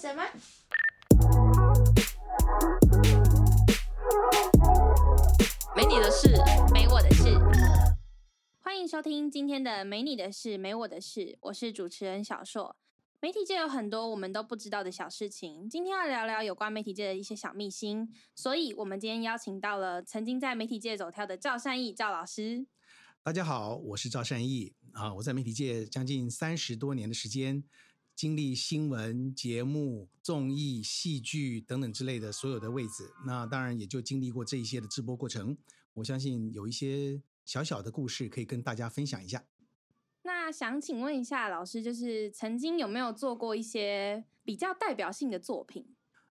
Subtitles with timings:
[0.00, 0.22] 什么？
[5.74, 6.28] 没你的事，
[6.72, 7.36] 没我的事。
[8.60, 12.76] 欢迎收听今天的《没你的事，没我的事》，我是主持人小硕。
[13.20, 18.08] 媒体界有很多我们都不知道的小事情，今天要聊聊有关媒体界的一些小秘辛。
[18.36, 22.68] 所以，我们今天邀请到了曾经在媒体界走跳的赵善义赵老师。
[23.24, 27.64] 大家好，我是赵善义啊，我在媒体界将近三十多年的时间。
[28.18, 35.56] 经历新闻节目、综艺、戏剧等等之类的所有的位置，那当然也就经历过这一些的直播过程。
[35.94, 39.44] 我相信有一些小小的故事可以跟大家分享一下。
[40.22, 45.86] 那想请问一下老师，就是曾经有没有做过一些比较代表性的作品？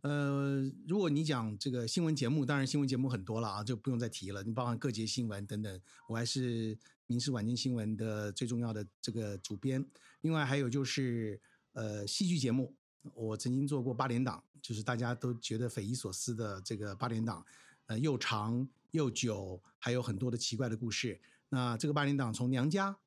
[0.01, 4.43] 呃，如果你讲这个新闻节目，当然新闻节目很多了啊，就不用再提了。
[4.43, 6.75] 你包含各节新闻等等，我还是
[7.07, 9.83] 《民事晚间新闻》的最重要的这个主编。
[10.21, 11.41] 另外还有就是。
[11.73, 12.75] 呃，戏剧节目，
[13.13, 17.45] 我曾经做过八连档，就是大家都觉得匪夷所思的这个八连档，
[17.85, 21.19] 呃，又长又久，还有很多的奇怪的故事。
[21.49, 22.97] 那这个八连档从娘家、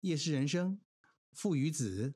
[0.00, 0.78] 夜市人生、
[1.32, 2.12] 父与子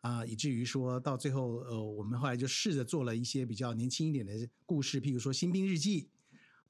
[0.00, 6.02] 啊，以至于说到最后，呃，我们后来就试着做了一些比较年轻一点的故事，譬如说《新兵日记》，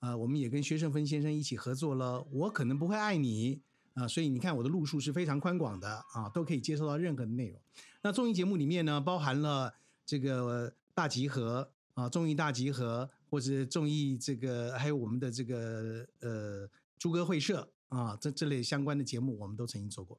[0.00, 3.56] 啊，我们也跟薛胜芬先生一起合作了，《我可能不会爱你》。
[3.98, 7.60] 啊，所以你看我的路数是非常宽广的啊，都可以接受到任何的内容。
[8.02, 9.74] 那综艺节目里面呢，包含了
[10.06, 20.16] 这个大集合啊，综艺大集合，或者综艺这个，还有我们的这个呃朱歌会社啊，这这类相关的节目，我们都曾经做过。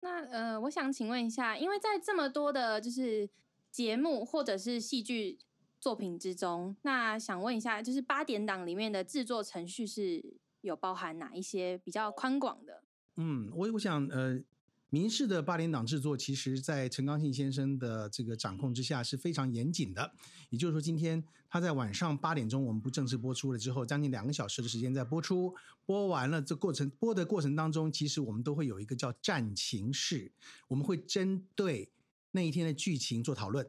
[0.00, 3.28] 那呃，我想请问一下，因为在这么多的就是
[3.70, 5.40] 节目或者是戏剧
[5.80, 12.84] 作品之中，那想问一下，就是八点档里面的制作程序是有包含哪一些比较宽广的？
[13.16, 14.40] 嗯，我我想，呃，
[14.88, 20.12] 民事的八点档制作，其实在陈刚信先生的这个掌控之下是非常严谨的。
[20.50, 25.54] 也就是说，今天他在晚上八点钟我们不正式播出了之后，将近两个小时的时间在播出，
[25.84, 30.32] 播完了这过程播的过程当中，其实我们都会有一个叫战情室，
[30.68, 31.90] 我们会针对
[32.30, 33.66] 那一天的剧情做讨论。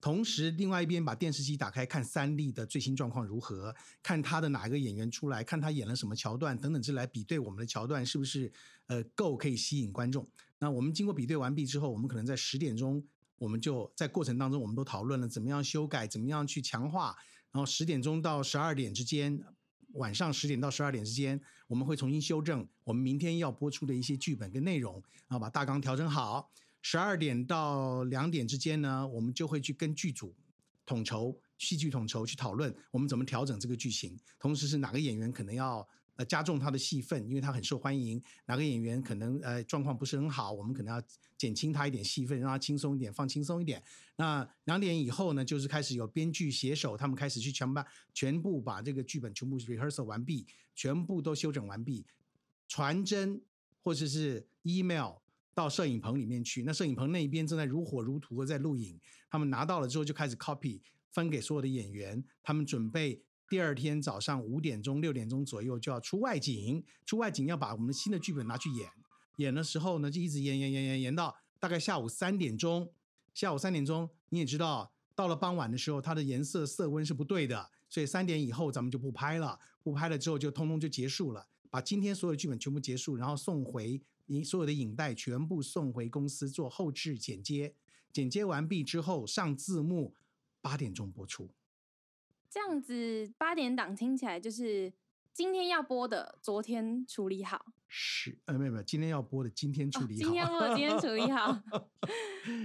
[0.00, 8.50] 同时，另外一边把电视机打开，看三立的最新状况如何，看他的哪一个演员出来，看他演了什么桥段等等这来比对我们的桥段是不是
[8.86, 10.24] 呃够可以吸引观众。
[10.60, 13.02] 那我们经过比对完毕之后，我们可能在十点钟，
[13.38, 17.16] 我们就在过程当中我们都讨论了怎么样修改，怎么样去强化。
[17.50, 19.42] 然后十点钟到十二点之间，
[19.94, 26.52] 晚上十点到十二点之间，我们会重新修正我们明天要播出的一些剧本跟内容，然后把大纲调整好。
[26.80, 30.34] 十二点到两点之间呢，我们就会去跟剧组
[30.86, 34.18] 统筹、戏剧统筹去讨论，我们怎么调整这个剧情。
[34.38, 35.86] 同时是哪个演员可能要
[36.16, 41.02] 呃加重他的戏份，因为他很受欢迎；哪个演员可能呃状况不是很好，我们可能要
[41.36, 43.82] 减轻他一点戏份，让他轻松一点，放轻松一点。
[44.16, 47.84] 那两点以后呢，就是开始有编剧携手，他们开始去全把
[48.14, 52.06] 全部把这个剧本全部 rehearsal 完毕，全部都修整完毕，
[52.66, 53.42] 传真
[53.82, 55.16] 或者是 email。
[55.58, 58.96] 到摄影棚里面去，那摄影棚那边正在如火如荼的在录影。
[59.28, 60.80] 他们拿到了之后就开始 copy
[61.10, 62.24] 分给所有的演员。
[62.44, 68.88] 他们准备第二天早上五点钟、六点钟左右就要出外景，出外景要把我们新的剧本拿去演。
[69.38, 72.92] 演的时候呢，就一直演演演演演到大概下午三点钟。
[73.34, 79.58] 下午三点钟你也知道，到了傍晚的时候，它的颜色色温是不对的，所以三点以后咱们就不拍了。
[79.82, 84.00] 不拍了之后就通通就结束了，把今天所有剧本全部结束，然后送回。
[84.28, 87.74] 影所有的影带全部送回公司做后置剪接，
[88.10, 90.14] 剪接完毕之后上字幕，
[90.62, 91.50] 八点钟播出。
[92.48, 94.90] 这样子八点档听起来就是
[95.34, 97.66] 今天要播的，昨天处理好。
[97.86, 100.24] 是，呃，没有没有，今天要播的今天处理好。
[100.24, 101.62] 今天播的今天处理好。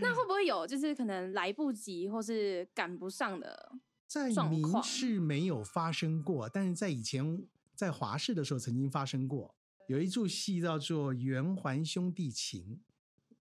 [0.01, 3.73] 那会不会有就是可能来不及或是赶不上的
[4.05, 9.55] 在民是没有发生过，但是在以前在华视的时候曾经发生过。
[9.87, 12.79] 有一出戏叫做《圆环兄弟情》，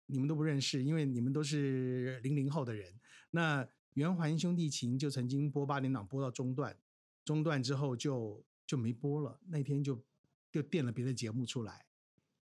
[0.07, 3.01] 你们都不认识，因为你们都是零零后的人。
[3.31, 6.77] 那《圆环兄弟情》就曾经播八点档播到中段，
[7.25, 9.41] 中段之后就就没播了。
[9.49, 10.05] 那天就
[10.53, 11.87] 就垫了别的节目出来。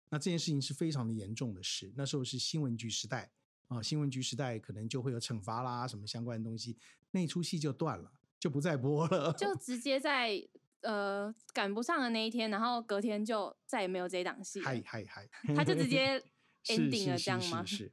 [0.09, 1.93] 那这件事情是非常的严重的事。
[1.95, 3.31] 那时候是新闻局时代
[3.67, 6.77] 啊，新闻局时代可能就会有惩罚啦，什么相关的东西，
[7.11, 10.47] 那出戏就断了，就不再播了，就直接在。
[10.87, 14.61] 呃，赶不上的那一天，然后隔天就再也没有这档戏。
[14.61, 16.17] 嗨嗨嗨，他就直接
[16.67, 17.65] ending 了，这样吗？
[17.65, 17.91] 是。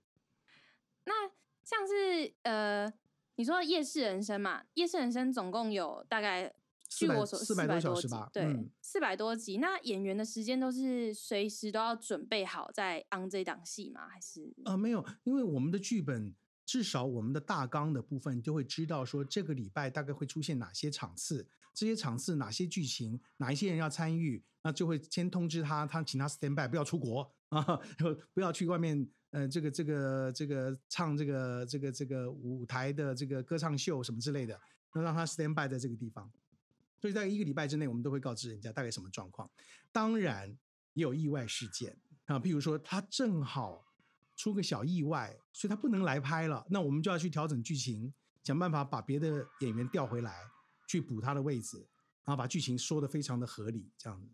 [1.02, 1.28] 那
[1.64, 2.92] 像是呃，
[3.34, 6.54] 你说夜市人生嘛，夜市人生总共有大概
[6.88, 9.56] 据我所四百多集吧，对，四百多集。
[9.56, 14.06] 那演员的时间都是随时都要准备好在 on 这档戏吗？
[14.08, 14.54] 还是？
[14.66, 16.32] 呃，没有，因为我们的剧本
[16.64, 27.78] 至少我们的大纲的部分就会知道说这个礼拜大概会出现哪些场次，这些场次哪些剧情，哪一些人要参与，那就会先通知他，他请他 stand by，不要出国 啊，
[28.32, 34.58] 不要去外面，呃，这个这个这个唱这个这个这个舞台的这个歌唱秀什么之类的，
[34.94, 36.30] 那让他 stand by 在这个地方。
[37.00, 39.50] 所以在一个礼拜之内，我们都会告知人家大概什么状况。
[39.92, 40.56] 当然
[40.94, 43.84] 也有意外事件啊，譬如说他正好。
[44.36, 46.66] 出个小意外，所以他不能来拍了。
[46.68, 48.12] 那我们就要去调整剧情，
[48.42, 50.40] 想办法把别的演员调回来，
[50.86, 51.78] 去补他的位置，
[52.24, 54.28] 然后把剧情说的非常的合理，这样子。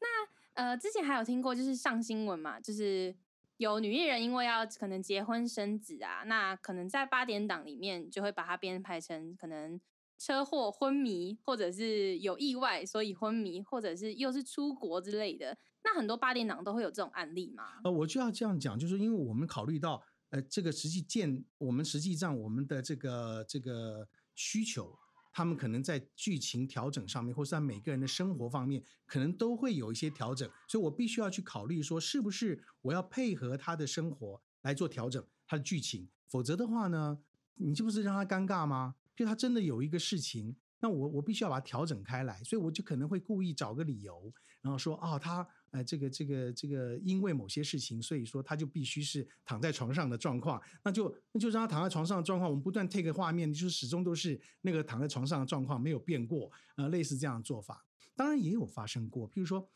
[0.00, 3.14] 那呃，之前还有听过，就是上新闻嘛，就是
[3.58, 9.80] 有女艺人因为要可能结婚生子啊，那可能在八点档里面就会把它编排成可能
[10.18, 15.56] 车祸昏迷，或者是有意外所以昏迷，或者是又是出国之类的。
[15.84, 17.80] 那很多八点档都会有这种案例嘛？
[17.84, 24.98] 呃，我就要这样讲，就是因为我们考虑到，呃，这个实际见我们实际上我们的这个这个需求，
[25.36, 37.18] 他们可能在剧情调整上面，或是在每个人的生活方面，可能都会有一些调整，所以我必须要去考虑说，是不是我要配合他的生活来做调整他的剧情，否则的话呢，
[37.56, 38.94] 你这不是让他尴尬吗？
[39.14, 44.32] 就他真的有一个事情，那我我必须要把它调整开来，所以我就可能会故意找个理由，
[44.66, 45.46] 然后说，哦，他。
[45.72, 57.84] 呃，这个这个这个，因为某些事情，所以说他就必须是躺在床上的状况，那就那就让他躺在床上的状况，我们不断 take 画面，就是始终都是那个躺在床上的状况没有变过，呃，类似这样的做法，
[58.14, 59.68] 当然也有发生过，譬如说，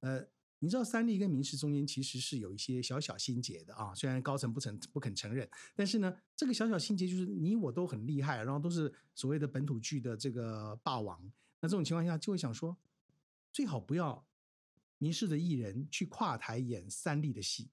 [0.00, 0.26] 呃，
[0.58, 11.30] 你知道三立跟民视中间其实是有一些小小心结的啊，虽然高层不承不肯承认，但是呢，这个小小心结就是你我都很厉害，然后都是所谓的本土剧的这个霸王，
[11.60, 12.76] 那这种情况下就会想说，
[13.52, 14.26] 最好不要。
[15.04, 17.68] 民视的艺人去跨台演三立的戏，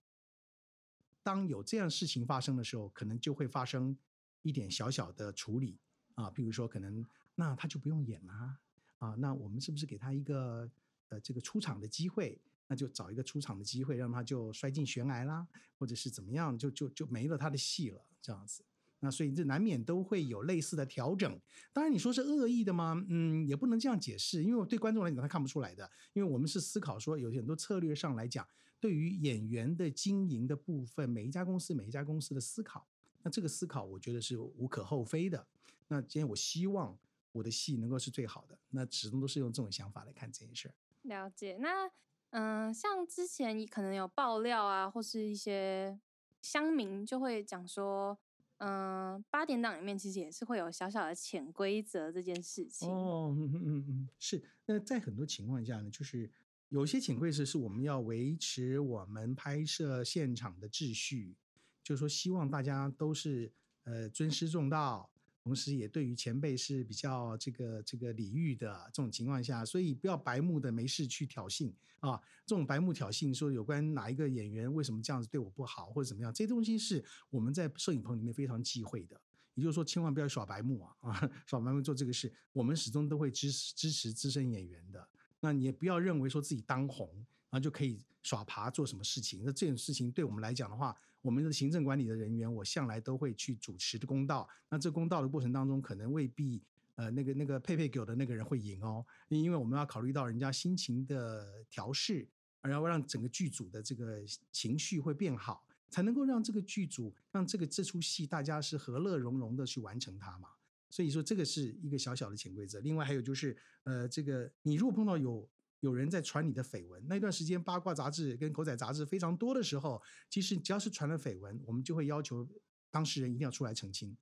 [1.23, 3.97] 当有这样事情发生的时候，可能就会发生
[4.41, 5.79] 一点小小的处理
[6.15, 7.05] 啊，比如说可能
[7.35, 8.59] 那他就不用演啦
[8.97, 10.69] 啊，那我们是不是给他一个
[11.07, 12.37] 呃这个出场的机会？
[12.67, 15.47] 那就找一个出场的机会，让他就摔进悬崖啦，
[15.79, 18.61] 或者是怎么样，就就就没了他的戏了，这样子。
[19.03, 21.39] 那所以这难免都会有类似的调整。
[21.73, 23.03] 当然你说是恶意的吗？
[23.09, 25.89] 嗯，也不能这样解释，因为对观众来讲他看不出来的。
[26.13, 28.47] 因为我们是思考说，有很多策略上来讲，
[28.79, 32.87] 对于演员的经营的部分，每一家公司每一家公司的思考，
[33.23, 35.47] 那这个思考我觉得是无可厚非的。
[35.87, 36.95] 那今天我希望
[37.31, 40.75] 我的戏能够是最好的，那始终都是用这种想法来看这件事儿。
[41.01, 41.57] 了解。
[41.59, 41.89] 那
[42.29, 45.99] 嗯，像之前可能有爆料啊，或是一些
[46.39, 48.19] 乡民就会讲说。
[48.63, 52.87] 嗯，八点档里面其实也是会有小小的潜规则这件事情。
[52.87, 54.43] 哦，嗯嗯嗯，是。
[54.67, 56.29] 那在很多情况下呢，就是
[56.69, 61.35] 有些潜规则是我们要维持我们拍摄现场的秩序，
[61.83, 63.51] 就是说希望大家都是
[63.83, 65.10] 呃尊师重道。
[65.43, 72.21] 同时，也对于前辈是比较这个这个礼遇的这种情况下，所以不要白目的没事去挑衅啊！
[72.45, 79.19] 这种白目挑衅说有关哪一个演员为什么这样子对我不好或者怎么样，这些东西是我们在摄影棚里面非常忌讳的。
[79.55, 80.95] 也就是说，千万不要耍白目啊！
[81.11, 85.05] 啊，耍白目做这个事，我们始终都会支持支持资深演员的。
[85.41, 87.09] 那你也不要认为说自己当红，
[87.49, 89.41] 然后就可以耍爬做什么事情。
[89.43, 94.49] 那这种事情对我们来讲的话，我们的行政管理的人员，我向来都会去主持的公道。
[94.69, 96.61] 那这公道的过程当中，可能未必
[96.95, 102.27] 呃那个那个配配狗的那个人会赢哦，因为我们要考虑到人家心情的调试，
[102.61, 104.19] 然后让整个剧组的这个
[104.51, 110.49] 情绪会变好，才能够让这个剧组让这个这出戏大家是和乐融融的去完成它嘛。
[110.89, 112.79] 所以说这个是一个小小的潜规则。
[112.79, 115.47] 另外还有就是呃这个你如果碰到有。
[115.81, 122.47] 有人在传你的绯闻，那段时间八卦杂志跟狗仔杂志非常多的时候，其实只要是传了绯闻，我们就会要求
[122.89, 124.15] 当事人一定要出来澄清。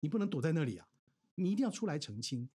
[0.00, 0.88] 你不能躲在那里啊，
[1.36, 2.48] 你一定要出来澄清。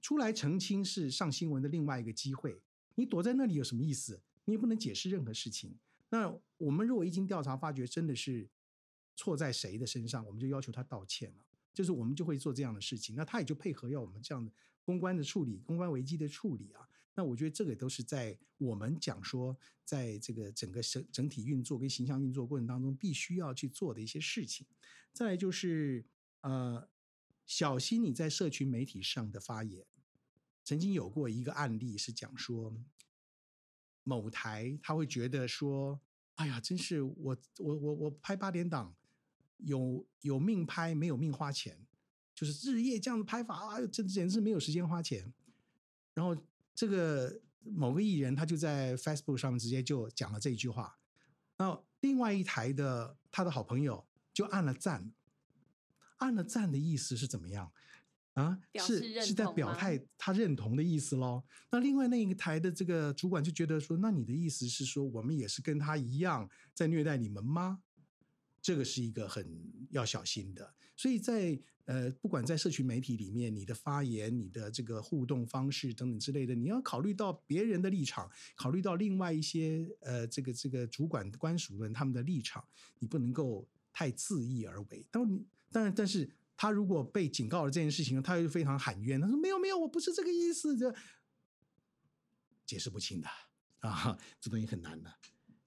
[0.00, 2.60] 出来澄清是上新闻的另外一个机会。
[2.94, 4.20] 你躲在那里有什么意思？
[4.44, 5.74] 你也不能解释任何事情。
[6.10, 8.46] 那我们如果一经调查发觉真的是
[9.16, 11.44] 错在谁的身上，我们就要求他道歉了。
[11.72, 14.52] 就是我们就会做这样的事情，那他也就配合要我们这样的
[14.84, 16.86] 公关的处理、公关危机的处理啊。
[17.16, 24.66] 那我觉得这个都是在我们讲说，在这个整个整整体运作跟形象运作过程当中，必须要去做的一些事情。
[25.12, 26.04] 再来就是，
[26.40, 26.88] 呃，
[27.46, 29.86] 小心你在社群媒体上的发言。
[30.64, 32.74] 曾经有过一个案例是讲说，
[34.02, 36.00] 某台他会觉得说，
[36.34, 38.92] 哎呀，真是我我我我拍八点档，
[39.58, 41.78] 有有命拍，没有命花钱，
[42.34, 45.32] 就是日夜这样子拍法啊，这简直是没有时间花钱，
[46.12, 46.36] 然后。
[46.74, 50.98] 这个某个艺人，他就在 Facebook 上面直接就讲了这一句话，
[51.58, 55.12] 那另外一台的他的好朋友就按了赞，
[56.16, 57.72] 按了赞的意思是怎么样？
[58.34, 61.44] 啊，是是在表态他认同的意思喽。
[61.70, 67.80] 那另外那一个台的这个主管就觉得说，那你的意思是说，我们也是跟他一样在虐待你们吗？
[68.64, 69.46] 这个是一个很
[69.90, 70.74] 要小心的。
[70.96, 82.66] 所以在呃，不管在社群媒体里面，你的发言、你的这个互动方式等等之类的，你要考虑到别人的立场，考虑到另外一些呃，这个这个主管官属人他们的立场，
[83.00, 85.06] 你不能够太恣意而为。
[85.10, 90.94] 当你当然，但是他如果被警告了这件事情，他又非常喊冤，他说没有没有，我不是这个意思，这
[92.64, 93.28] 解释不清的
[93.86, 95.12] 啊，这东西很难的。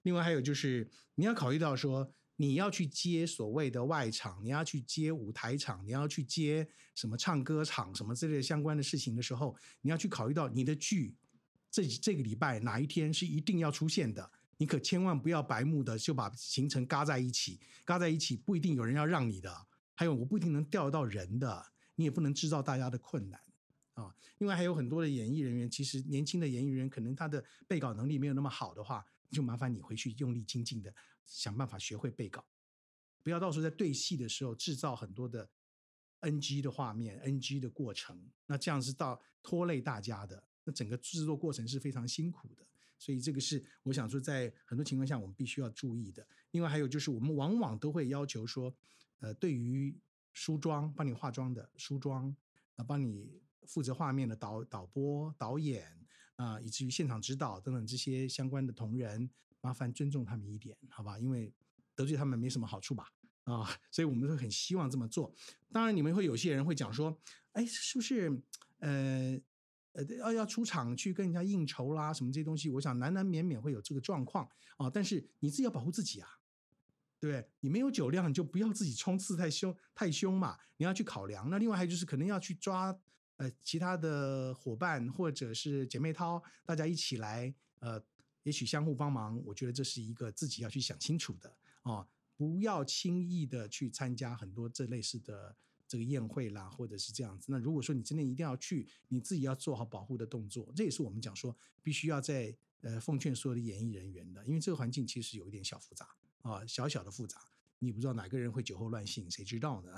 [0.02, 11.16] 另外还有就是你要考虑到说，你要去接所谓的外场，你要去接舞台场，你要去接什么唱歌场什么之类相关的事情的时候，你要去考虑到你的剧
[11.70, 14.32] 这这个礼拜哪一天是一定要出现的。
[14.60, 21.66] 你可千万不要白目的就把行程嘎在一起，嘎在一起不一定有人要让你的，还有我不一定能调到人的，
[21.96, 23.40] 你也不能制造大家的困难
[23.94, 24.16] 啊。
[24.38, 30.94] 另外还有很多的演艺人员，其实年轻的演艺人员可能他的备稿能力没有那么好的话，就麻烦你回去用力精进的
[31.28, 32.44] 想办法学会背稿，
[33.22, 35.48] 不要到时候在对戏的时候制造很多的
[36.22, 42.66] NG 的画面、NG 的过程，那这样是到拖累大家的，那整个制作过程是非常辛苦的。
[42.98, 46.28] 所以这个是我想说，在很多情况下我们必须要注意的。
[46.52, 48.76] 另外还有就是，我们往往都会要求说，
[49.20, 49.96] 呃，对于
[50.34, 52.36] 梳妆帮你化妆的梳妆
[52.76, 56.08] 啊，帮你负责画面的导导播、导演
[56.38, 59.30] 啊，以至于现场指导等等这些相关的同仁，
[59.68, 61.20] 麻烦尊重他们一点，好吧？
[61.20, 61.52] 因为
[61.94, 63.12] 得罪他们没什么好处吧？
[63.44, 65.34] 啊，所以我们会很希望这么做。
[65.74, 67.20] 当然，你们会有些人会讲说，
[67.52, 68.42] 哎，是不是
[68.80, 69.38] 呃？
[69.94, 74.48] 呃，要要出场去跟人家应酬啦，什么这些东西，我想难难免免会有这个状况
[74.78, 74.88] 啊。
[74.88, 76.30] 但是你自己要保护自己啊，
[77.20, 77.50] 对不对？
[77.62, 80.56] 你没有酒量，你就不要自己冲刺太凶太凶嘛。
[80.78, 81.50] 你要去考量。
[81.50, 82.96] 那另外还有就是，可能要去抓
[83.38, 88.00] 呃其他的伙伴或者是姐妹淘，大家一起来呃，
[88.48, 89.40] 也许相互帮忙。
[89.46, 95.56] 我觉得这是一个自己要去想清楚的哦，不要轻易的去参加很多这类似的。
[95.90, 97.48] 这个宴会啦，或者是这样子。
[97.50, 100.70] 那如果说你真的一定要去，你自己要做好保护的动作。
[100.76, 106.06] 这也是我们讲说，必须要在呃奉劝所有的演艺人员的，因为这个环境其实有一点小复杂
[106.42, 107.40] 啊，小小的复杂。
[107.80, 109.96] 你不知道哪个人会酒后乱性，谁知道呢？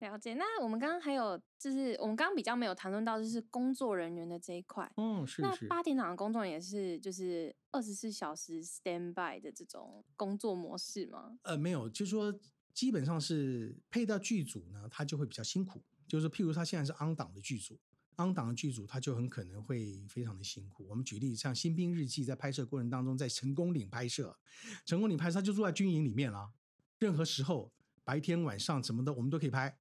[0.00, 0.34] 了解。
[0.34, 4.90] 那我们刚刚还有，就是我们刚刚比较没有谈论到，就是工作人员的这一块。
[4.96, 5.54] 嗯，是那。
[5.68, 11.38] 八点档的工作人员也是就是二十四小时 stand by 的这种工作模式吗？
[11.42, 12.38] 呃，没有，就是说。
[12.72, 15.82] 基本上是配到剧组呢，他就会比较辛苦。
[16.06, 17.78] 就是譬如他现在是 on 档的剧组
[18.16, 20.86] ，on 档的剧组他就很可能会非常的辛苦。
[20.88, 24.38] 我们举例，像《新兵日记》在拍摄过程当中，在成功岭拍摄，
[24.86, 26.52] 成功岭拍摄他就住在军营里面了，
[27.00, 27.72] 任何时候
[28.04, 29.76] 白天晚上什么的我们都可以拍。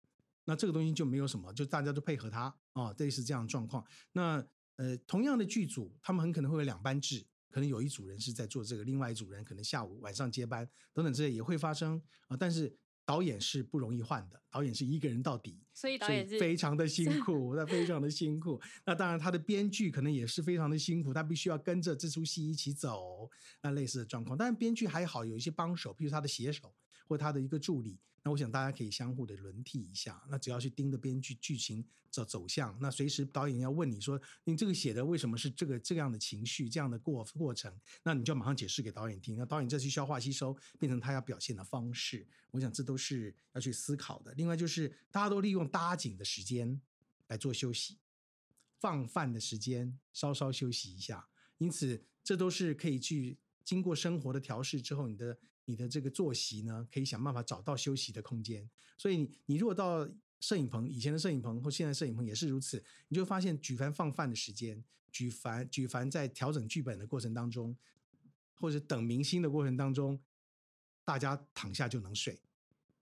[0.45, 3.85] 那这个东西就没有什么，就大家都配合他啊，类似这样的状况。
[4.13, 4.45] 那
[4.77, 7.25] 呃，同样的剧组，他们很可能会有两班制。
[7.51, 12.37] 可能有一组人是在做这个，另外一组人可能下午、晚上接班等等之类也会发生啊。
[12.37, 12.71] 但是
[13.03, 18.61] 导演是不容易换的，导演是一个人到底，所以导演是非常的辛苦， 他非常的辛苦。
[18.85, 23.27] 那当然，他的编剧可能也是非常的辛苦，他必须要跟着这出戏一起走，
[23.63, 24.37] 那类似的状况。
[24.37, 26.71] 但是编剧还好，有一些帮手，譬如他的写手
[27.09, 27.99] 或他的一个助理。
[28.21, 37.73] 那我想大家可以相互的轮替一下，那只要去盯着编剧剧情走走向，那随时导演要问你说，你这个写的为什么是这个这样的情绪，这样的过过程，
[38.03, 42.27] 那你就马上解释给导演听，那导演再去消化吸收，变成他要表现的方式。
[42.51, 44.33] 我想这都是要去思考的。
[44.33, 46.79] 另外就是大家都利用搭景的时间
[47.27, 47.97] 来做休息，
[48.79, 55.39] 放饭的时间稍稍休息一下，因此这都是可以去经过生活的调试之后，你的。
[55.69, 58.67] 你的这个作息呢，可以想办法找到休息的空间。
[58.97, 60.09] 所以你你如果到
[60.39, 67.77] 摄影棚，以前的摄影棚或现在摄影棚也是如此，你就发现举凡放饭的时间，举凡举凡在调整剧本的过程当中，
[68.55, 70.19] 或者等明星的过程当中，
[71.05, 72.41] 大家躺下就能睡，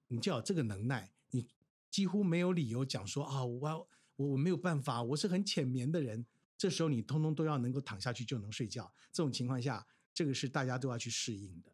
[0.09, 1.47] 你就有这个能耐，你
[1.89, 6.25] 几乎没有理由讲说啊，我我我没有办法，我是很浅眠的人。
[6.57, 8.91] 这时候你通通都要能够躺下去就能睡觉。
[9.13, 11.71] 这种情况下，这个是大家都要去适应的。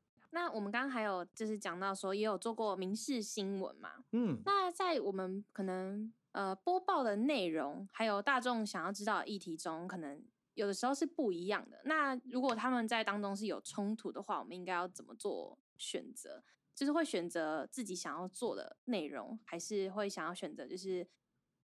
[0.53, 11.81] 那我们刚刚还有就是讲到说，也有做过民事新闻嘛，嗯，那在我们可能呃播报的内容，还有大众想要知道的议题中，可能有的时候是不一样的。
[11.85, 16.43] 那如果他们在当中是有冲突的话，我们应该要怎么做选择？
[16.75, 21.07] 就是会选择自己想要做的内容，还是会想要选择就是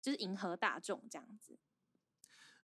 [0.02, 1.58] 就是迎合大众这样子？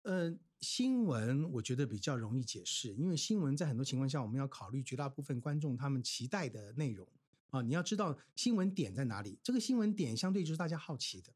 [0.04, 7.08] 呃，新闻我觉得比较容易解释，因为新闻在很多情况下，我们要考虑绝大部分观众他们期待的内容
[7.50, 9.40] 啊，你要知道新闻点在哪里。
[9.44, 11.34] 这个新闻点相对就是大家好奇的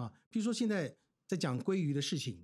[0.00, 2.40] 啊，比如说现在在讲鲑鱼的事情，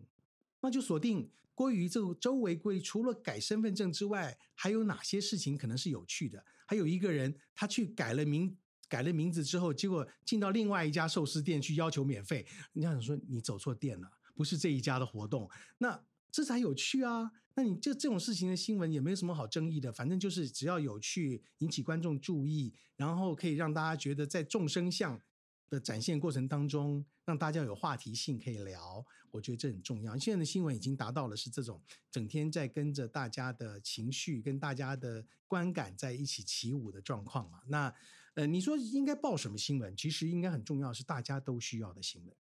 [0.60, 6.44] 那就锁定鲑鱼这个周围鲑除了改身份证之外，还有哪些事情可能是有趣的？
[6.66, 8.56] 还有一个人他去改了名，
[8.88, 15.48] 改了名字之后，结果进到另外一家寿司店去要求免费，人家想说你走错店了，不是这一家的活动，
[15.78, 17.32] 那这才有趣啊。
[17.54, 25.20] 那你就这种事情的新闻也没有什么好争议的，反正就是只要有趣，引起观众注意，然后可以让大家觉得在众生相
[25.68, 30.16] 的展现过程当中，让大家有话题性可以聊，我觉得这很重要。
[30.16, 31.82] 现在的新闻已经达到了是这种
[32.12, 37.60] 整天在跟着大家的情绪跟大家的观感在一起起舞的状况嘛。
[37.66, 37.92] 那
[38.34, 39.96] 呃，你说应该报什么新闻？
[39.96, 42.36] 其实应该很重要，是大家都需要的新闻，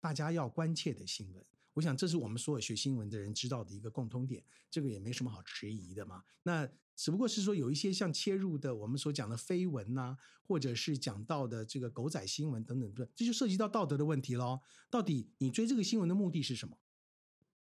[0.00, 1.44] 大家要关切的新闻。
[1.74, 6.22] 我想这是我们所有学新闻的人知道的一个共通点，这个也没什么好迟疑的嘛。
[6.42, 14.60] 那只不过是说有一些像切入的，我们所讲的绯闻呐，或者是讲到的这个狗仔新闻等等，这就涉及到道德的问题喽。
[14.90, 16.76] 到底你追这个新闻的目的是什么？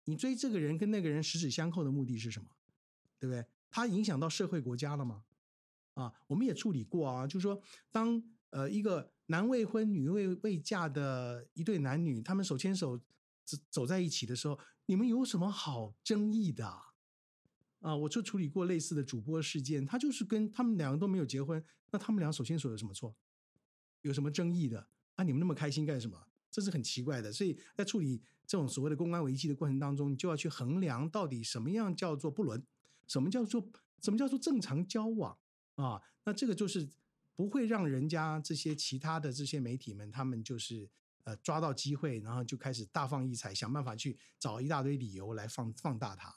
[0.03, 2.49] 你追这个人跟那个人十指相扣的目的是什么？
[3.17, 3.45] 对不对？
[3.71, 5.23] 他影响到社会国家了吗？
[5.93, 12.99] 啊，我们也处理过啊，就是说当呃一个男未婚女未未嫁的一对男女，他们手牵手。
[13.45, 16.67] 走走在一起的时候，你们有什么好争议的
[17.79, 17.95] 啊？
[17.95, 23.15] 我就处理过类似的主播事件，他就是跟他们两个都没有结婚，那他们俩手牵手有什么错？
[24.01, 25.23] 有什么争议的啊？
[25.23, 26.27] 你们那么开心干什么？
[26.49, 27.31] 这是很奇怪的。
[27.31, 32.65] 所以在处理这种所谓的公关危机的过程当中，你就要去衡量到底什么样叫做不伦，
[33.07, 33.69] 什么叫做
[34.01, 35.37] 什么叫做正常交往
[35.75, 36.01] 啊？
[36.25, 36.89] 那这个就是
[37.35, 40.89] 不会让人家这些其他的这些媒体们，他们就是。
[41.25, 46.35] 呃，抓到机会，然后就开始大放异彩，想办法去找一大堆理由来放放大它。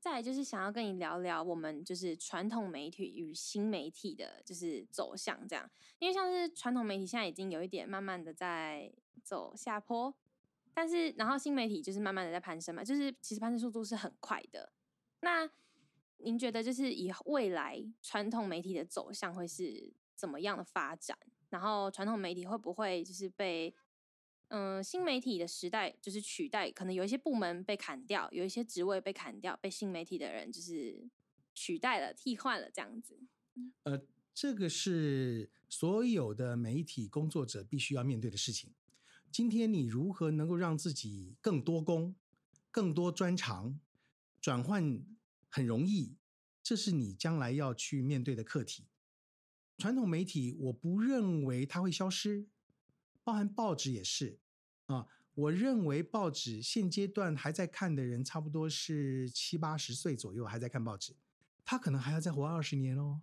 [0.00, 5.70] 再来就是想要跟你聊聊我们就是传统媒体与新媒体的，就是走向这样。
[5.98, 8.90] 因为像是传统媒体现在已经有一点慢慢的在
[9.22, 10.14] 走下坡，
[10.72, 14.72] 但是然后新媒体就是慢慢的在攀升嘛，就是其实攀升速度是很快的。
[15.20, 15.46] 那
[16.16, 21.18] 您觉得就是以未来传统媒体的走向会是怎么样的发展？
[21.50, 23.74] 然后传统媒体会不会就是被？
[24.50, 31.08] 嗯，新媒体的时代就是取代，可能有一些部门被砍掉，有一些职位被砍掉，被新媒体的人就是
[31.54, 33.20] 取代了、替换了这样子。
[33.84, 34.02] 呃，
[34.34, 38.74] 这个是所有的媒体工作者必须要面对的事情。
[39.30, 42.16] 今天你如何能够让自己更多工、
[42.72, 43.78] 更多专长，
[44.40, 45.00] 转换
[45.48, 46.16] 很容易，
[46.60, 48.88] 这是你将来要去面对的课题。
[49.78, 52.48] 传统媒体，我不认为它会消失。
[53.22, 54.38] 包含报纸也是
[54.86, 61.14] 啊，我认为报纸现阶段还在看的人差不多是七八十岁左右还在看报纸，
[61.64, 63.20] 他可能还要再活二十年哦，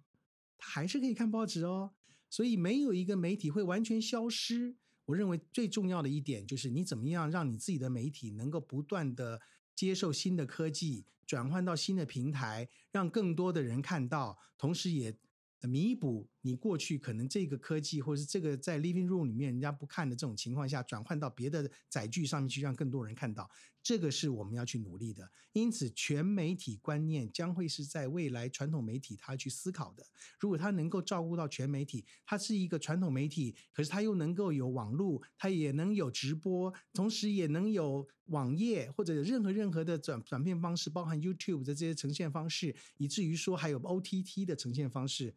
[0.57, 1.91] 他还是可以看报纸哦，
[2.29, 4.75] 所以没有一个媒体会完全消失。
[5.05, 9.41] 我认为最重要的一点就是你怎么样让你自己的媒体能够不断的
[9.75, 15.17] 接受新的科技，转换到新的平台，让更多的人看到，同时也。
[15.61, 23.49] 弥补你过去可能这个科技，或者是这个在 living room 里面人家不看的这种情况下，转换到别的载具上面去，让更多人看到，
[23.87, 25.31] 这个是我们要去努力的。
[25.53, 30.05] 因此，全媒体观念将会是在未来传统媒体它去思考的。
[30.41, 45.33] 如果它能够照顾到全媒体，它是一个传统媒体，可是它又能够有网络，它也能有直播，同时也能有网页或者任何任何的转转变方式，包含 YouTube 的这些呈现方式，以至于说还有 OTT 的呈现方式。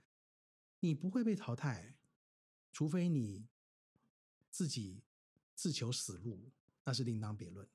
[0.81, 1.95] 你不会被淘汰，
[2.73, 3.47] 除非你
[4.51, 5.05] 自己
[5.55, 6.51] 自求死路，
[6.85, 7.69] 那是另当别论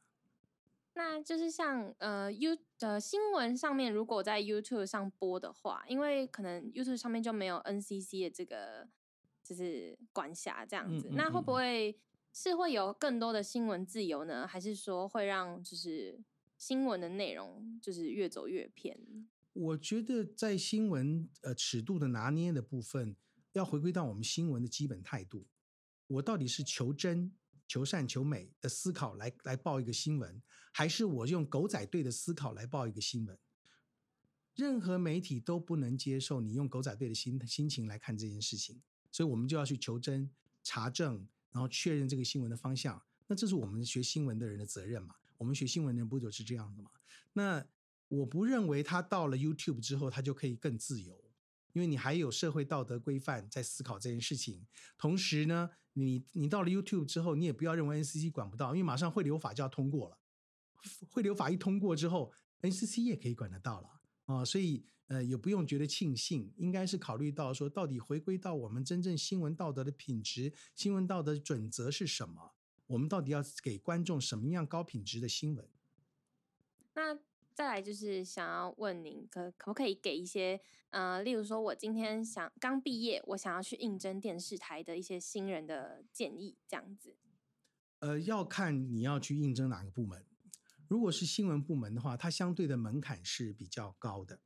[0.98, 8.88] 那就是像呃 You 呃新闻上面，如果在 YouTube 上播的话，因为可能 YouTube 上面就没有 NCC 的这个
[9.44, 12.00] 就是管辖这样子，那会不会
[12.34, 14.48] 是会有更多的新闻自由呢？
[14.48, 16.20] 还是说会让就是
[16.58, 18.98] 新闻的内容就是越走越偏？
[19.52, 23.16] 我觉得在新闻呃尺度的拿捏的部分，
[23.52, 25.46] 要回归到我们新闻的基本态度。
[26.08, 27.34] 我到底是求真、
[27.68, 33.38] 求善、求美的思考来来报一个新闻，还是我用狗仔队的思考来报一个新闻？
[34.56, 40.30] 任何媒体都不能接受你用狗仔队的心心情来看这件事情，所以我们就要去求真、
[40.64, 43.02] 查证，然后确认这个新闻的方向。
[43.28, 45.16] 那这是我们学新闻的人的责任嘛？
[45.38, 46.90] 我们学新闻的人不就是这样的嘛？
[47.34, 47.66] 那。
[48.08, 51.20] 我不认为他到了 YouTube 之后，他就可以更自由，
[51.76, 54.66] 因为你还有社会道德规范在思考这件事情。
[54.98, 60.18] 同时呢，你你到了 YouTube 之后，你也不要认为 NCC 管不到，因为马上汇流法就要通过了。
[61.10, 63.90] 汇流法一通过之后，NCC 也可以管得到了
[64.26, 64.46] 啊。
[64.46, 72.54] 所以呃，也不用觉得庆幸，应该是考虑到说，到底回归到我们真正新闻道德的品质，新闻道德准则是什么？
[72.88, 75.68] 我们到底要给观众什么样高品质的新闻？
[76.94, 77.20] 那
[77.56, 87.16] 再来就是想要问您，可可不可以给一些呃，例如说我今天想刚毕业，我想要去应征电视台的一些新人的建议，这样子。
[88.00, 90.26] 呃，要看你要去应征哪个部门。
[90.90, 94.42] 如果是新闻部门的话，它相对的门槛是比较高的，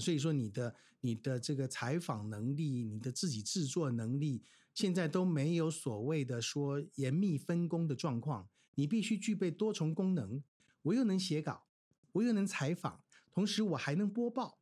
[0.00, 10.42] 所以说你的你的这个采访能力，你的自己制作能力，现在都没有所谓的说严密分工的状况，你必须具备多重功能，
[10.80, 11.67] 我又能写稿，
[12.12, 14.58] 我又能采访，同时我还能播报，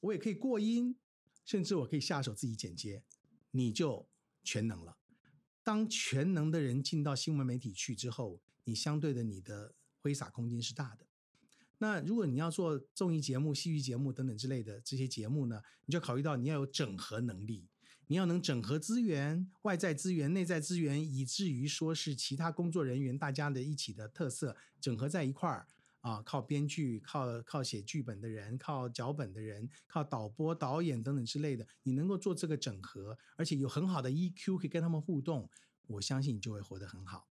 [0.00, 0.96] 我也可以过音，
[1.44, 3.02] 甚至我可以下手自己剪接，
[3.50, 4.08] 你就
[4.42, 4.98] 全能了。
[5.62, 9.74] 当全能的人进到新闻媒体去之后，你相对的你的。
[10.00, 11.08] 挥洒空间是大的。
[11.78, 17.68] 那如果你要做综艺节目、戏剧节目等等之类的这些节目呢，你就考虑到你要有整合能力，
[18.06, 25.66] 你要能整合资源、外在资源、内在资源，以至于说是其他工作人员大家的一起的特色整合在一块儿
[26.08, 35.50] 啊，靠编剧、靠靠写剧本的人、靠脚本的人、靠导播、导演等等之类的，你能够做这个整合，而且有很好的 EQ 可以跟他们互动，
[35.86, 37.28] 我相信你就会活得很好。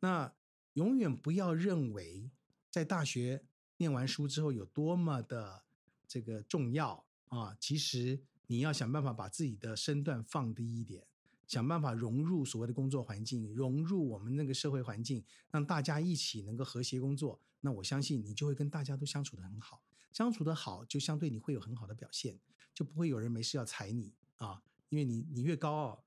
[0.00, 0.32] 那。
[0.74, 2.32] 永远不要认为
[2.68, 3.44] 在大学
[3.76, 5.62] 念完书之后有多么的
[6.08, 7.56] 这个重要啊！
[7.60, 11.06] 其实你要想办法把自己的身段放低一点，
[11.46, 17.40] 想办法融入所谓的工作环境，融入我们那个社会环境，让大家一起能够和谐工作。
[17.60, 22.38] 那我相信你就会跟大家都相处的很好，相处的好就相对你会有很好的表现，
[22.72, 24.62] 就不会有人没事要踩你啊！
[24.90, 26.04] 因为你你越高傲，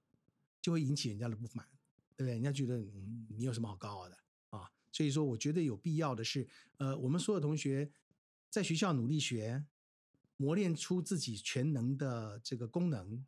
[0.62, 1.66] 就会引起人家的不满，
[2.16, 2.34] 对不对？
[2.34, 4.18] 人家觉得嗯，你有什么好高傲的
[4.50, 4.72] 啊？
[4.92, 6.48] 所以说，我觉得有必要的是，
[6.78, 7.92] 呃，我们所有同学
[8.50, 9.66] 在学校努力学，
[10.38, 13.26] 磨练出自己全能的这个功能，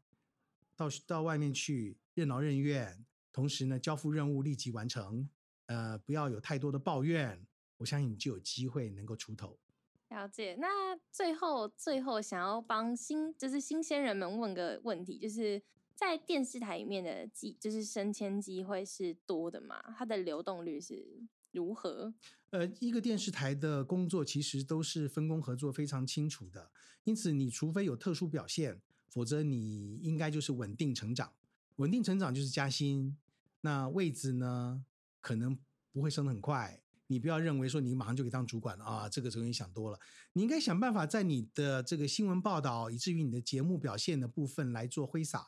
[0.79, 5.27] 到到外面去任劳任怨，同时呢，交付任务立即完成，
[5.65, 7.45] 呃，不要有太多的抱怨，
[7.79, 9.59] 我相信你就有机会能够出头。
[10.07, 10.55] 了解。
[10.55, 15.61] 那最后，最后想要帮新就是新鲜人们问个问题，就是
[15.93, 19.83] 在电视台里面的机，就是升迁机会是多的吗？
[19.97, 21.27] 它的流动率是？
[21.51, 22.13] 如何？
[22.51, 26.71] 呃，一个电视台的工作其实都是分工合作非常清楚的，
[27.03, 28.79] 因此你除非有特殊表现，
[29.09, 31.31] 否则你应该就是稳定成长。
[31.77, 33.17] 稳定成长就是加薪，
[33.61, 34.85] 那位置呢
[35.21, 35.57] 可能
[35.91, 36.81] 不会升得很快。
[37.07, 39.99] 你不要认为说你马上就可以当主管了啊，这个时候你想多了。
[40.33, 45.47] 你应该想办法在你的这个新闻报道，以至于你的节目表现的部分来做挥洒，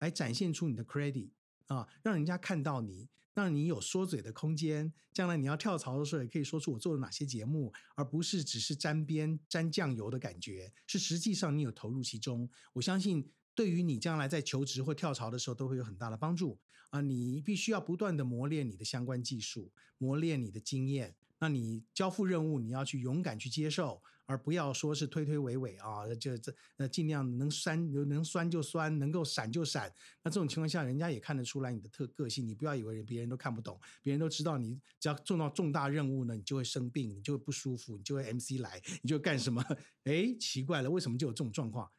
[0.00, 1.30] 来展现出你的 credit。
[1.68, 4.92] 啊，让人家看到你，让你有说嘴的空间。
[5.12, 10.72] 将来你要跳槽的时候，也可以说出我做了哪些节目，而不是只是沾边沾酱油的感觉。
[10.88, 12.50] 是实际上你有投入其中。
[12.72, 16.58] 我相信，对于你将来在求职或跳槽的时候，都会有很大的帮助。
[16.90, 21.14] 啊，你必须要不断的磨练你的相关技术，磨练你的经验。
[21.38, 29.90] 那你交付任务，你要去勇敢去接受，而不要说是推推诿诿啊，就这呃尽量能酸能酸就酸，能够闪就闪。
[30.22, 32.46] 那这种情况下，人家也看得出来你的特个性。
[32.46, 39.64] 你不要以为人别人都看不懂，别人都知道你只要做到重大任务呢，你就会生病，你就会不舒服，你就会 MC 来，你就干什么？
[40.04, 41.90] 哎，奇怪了，为什么就有这种状况？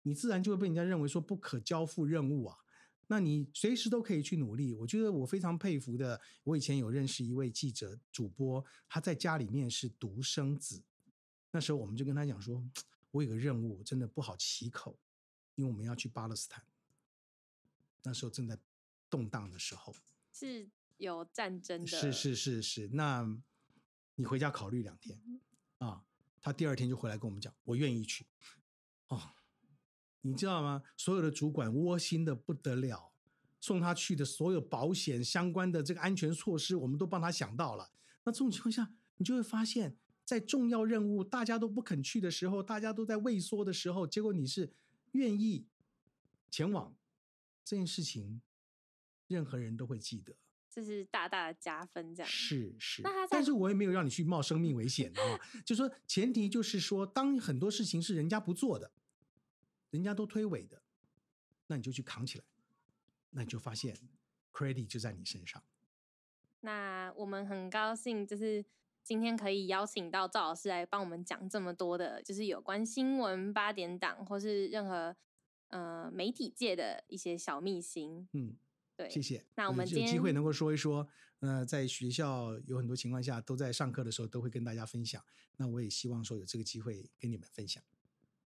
[0.00, 2.56] 你自然就会被人家认为说不可交付任务啊。
[3.08, 4.72] 那你随时都可以去努力。
[4.72, 10.82] 我觉得我非常佩服的，我以前有认识一位记者主播，他在家里面是独生子。
[11.50, 12.62] 那时候我们就跟他讲说，
[13.10, 14.98] 我有个任务，真的不好启口，
[15.54, 16.64] 因为我们要去巴勒斯坦。
[18.02, 18.58] 那时候正在
[19.08, 19.94] 动荡的时候，
[20.32, 21.86] 是有战争的。
[21.86, 23.26] 是是是是，那
[24.14, 25.20] 你回家考虑两天
[25.78, 26.04] 啊。
[26.40, 28.26] 他第二天就回来跟我们讲，我愿意去。
[29.08, 29.32] 哦。
[30.22, 30.82] 你知道吗？
[30.96, 33.12] 所有的主管窝心的不得了，
[33.60, 37.92] 送他去的所有保险相关的这个安全措施，我们都帮他想到了。
[38.24, 44.70] 那这种情况下，你就会发现，在重要任务大家都不肯去的时候，大家都在畏缩的时候，结果你是
[45.12, 45.64] 愿意
[46.50, 46.94] 前往
[47.64, 48.42] 这件事情，
[49.28, 50.34] 任何人都会记得，
[50.68, 52.14] 这是大大的加分。
[52.14, 55.40] 这样是是，但是我也没有让你去冒生命危险啊。
[55.64, 58.90] 就说前提就是说，当很多事情是人家不做的。
[59.90, 60.82] 人家都推诿的，
[61.68, 62.44] 那你就去扛起来，
[63.30, 63.96] 那你就发现
[64.52, 65.62] credit 就在你身上。
[66.60, 68.62] 那我们很高兴，就是
[69.06, 75.14] 今天可以邀请到赵老师来帮我们讲这么多的，就是有关新闻八点档或是任何
[75.68, 78.28] 呃媒体界的一些小秘辛。
[78.32, 78.56] 嗯，
[78.96, 79.44] 对，谢谢。
[79.54, 81.06] 那我们有机会能够说一说，
[81.38, 85.22] 呃，在学校有很多情况下都在上课的时候都会跟大家分享。
[85.58, 87.80] 那我也希望说有这个机会跟你们分享。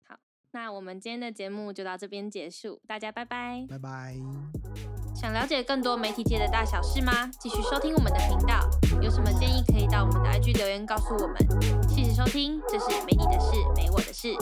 [0.03, 0.19] 好，
[0.51, 3.65] 那我们今天的节目就到这边结束，大家拜拜。
[3.69, 4.17] 拜拜。
[5.15, 7.27] 想了解更多媒体界的大小事吗？
[7.39, 8.69] 继续收听我们的频道，
[9.01, 11.37] 有什么建可以到我们的 IG 留言告诉我们。
[11.87, 14.35] 谢谢收听，这是没你的事，没我的事。